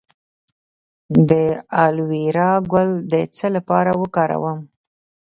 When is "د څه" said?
3.11-3.47